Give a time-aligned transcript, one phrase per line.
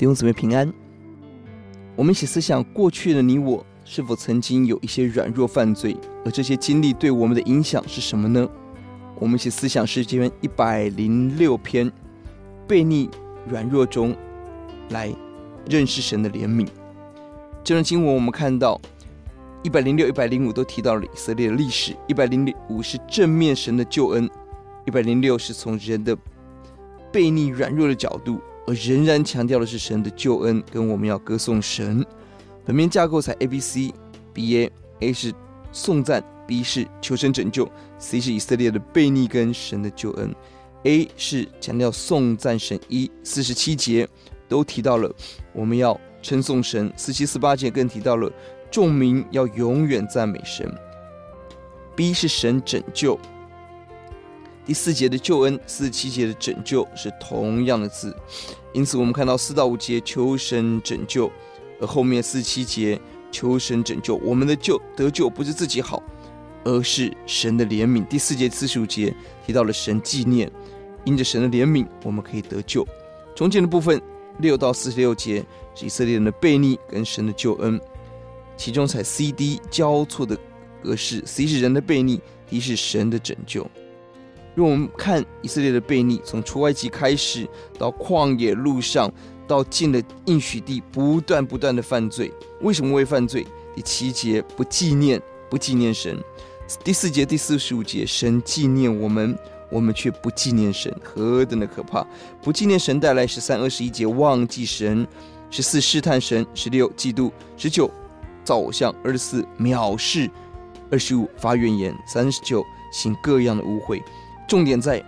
[0.00, 0.72] 弟兄姊妹平安。
[1.94, 5.94] 我们一起思想过去的你我，是否曾经有一些软弱犯罪，
[6.24, 8.48] 而这些经历对我们的影响是什么呢？
[9.16, 11.92] 我们一起思想诗篇一百零六篇，
[12.66, 13.10] 悖逆
[13.46, 14.16] 软弱中
[14.88, 15.14] 来
[15.68, 16.66] 认识神的怜悯。
[17.62, 18.80] 这段经文我们看到
[19.62, 24.30] 一百零六、一百零五都提到了以色列的历史，一百零五是正面神的救恩，
[24.86, 26.16] 一百零六是从人的
[27.12, 28.40] 悖逆软弱的角度。
[28.72, 32.04] 仍然强调的是神的救恩，跟我们要歌颂神。
[32.64, 33.92] 本篇架构才 A B C
[34.32, 35.32] B A A 是
[35.72, 40.34] 颂赞，B 是求神拯救，C 是以色列的悖逆跟神的救恩。
[40.84, 44.08] A 是强调颂赞神，一四十七节
[44.48, 45.12] 都提到了
[45.52, 48.30] 我们要称颂神，四七四八节更提到了
[48.70, 50.72] 众民要永远赞美神。
[51.96, 53.18] B 是神拯救。
[54.66, 58.14] 第四节的救恩，四十七节的拯救是同样的字，
[58.72, 61.30] 因此我们看到四到五节求神拯救，
[61.80, 63.00] 而后面四七节
[63.32, 66.02] 求神拯救，我们的救得救不是自己好，
[66.62, 68.06] 而是神的怜悯。
[68.06, 70.50] 第四节四十五节提到了神纪念，
[71.04, 72.86] 因着神的怜悯，我们可以得救。
[73.34, 74.00] 中间的部分
[74.38, 77.80] 六到四十六节是以色列人的悖逆跟神的救恩，
[78.56, 80.38] 其中采 C D 交错的
[80.82, 83.66] 格式，C 是人的悖逆，D 是神的拯救。
[84.54, 87.48] 让我们看以色列的悖逆，从出埃及开始，
[87.78, 89.10] 到旷野路上，
[89.46, 92.32] 到进了应许地，不断不断的犯罪。
[92.60, 93.46] 为什么会犯罪？
[93.74, 96.16] 第七节不纪念，不纪念神；
[96.82, 99.38] 第四节、第四十五节，神纪念我们，
[99.70, 102.04] 我们却不纪念神，何等的可怕！
[102.42, 105.06] 不纪念神带来十三、二十一节忘记神，
[105.50, 107.88] 十四试探神，十六嫉妒，十九
[108.44, 110.28] 造偶像，二十四藐视，
[110.90, 114.02] 二十五发怨言，三十九行各样的污秽。
[114.50, 115.00] 重点在，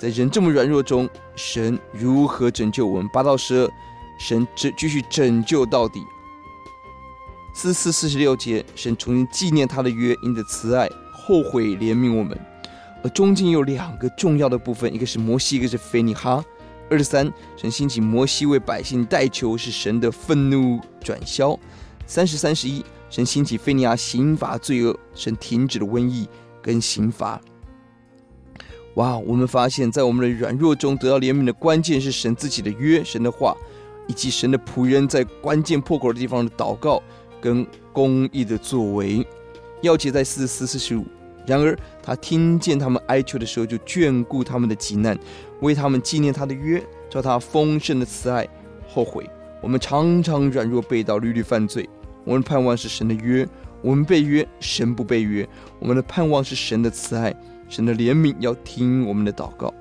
[0.00, 3.08] 在人这么软弱中，神如何拯救我们？
[3.12, 3.70] 八到十二，
[4.18, 6.00] 神这继续拯救到底。
[7.52, 12.34] 四四四十六节，神重新纪念他的约，因着慈爱后悔怜悯我们。
[13.04, 16.42] 而中间有两个重要的部分，一个是摩西，一个是非尼哈。
[16.88, 21.54] 二十三，神兴起摩西为百姓代求，是神的愤怒转消。
[22.06, 26.26] 三十三十一，神兴起非尼哈刑罚罪恶，神停止了瘟疫
[26.62, 27.38] 跟刑罚。
[28.98, 29.16] 哇！
[29.16, 33.56] 我们发现，在我们的软弱中得到怜悯的关键是神自己的约、神的话，
[34.08, 37.00] 以及神的仆人在关键破口的地方的祷告
[37.40, 39.24] 跟公义的作为。
[39.82, 41.06] 要解在四十四、四十五。
[41.46, 45.16] 然而，他听见他们哀求的时候，就眷顾他们的急难，
[45.60, 48.46] 为他们纪念他的约，照他丰盛的慈爱
[48.88, 49.24] 后悔。
[49.62, 51.88] 我们常常软弱背道，屡屡犯罪。
[52.24, 53.48] 我们盼望是神的约，
[53.82, 55.48] 我们被约，神不被约。
[55.78, 57.34] 我们的盼望是神的慈爱。
[57.68, 59.72] 神的怜悯要听我们的祷告，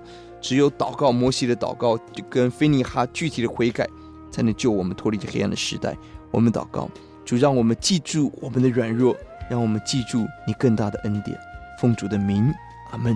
[0.42, 1.98] 只有祷告，摩西的祷告
[2.30, 3.88] 跟菲尼哈具体的悔改，
[4.30, 5.96] 才能救我们脱离这黑暗的时代。
[6.30, 6.90] 我们祷告，
[7.24, 9.16] 主让我们记住我们的软弱，
[9.50, 11.38] 让我们记住你更大的恩典。
[11.80, 12.54] 奉主的名，
[12.92, 13.16] 阿门。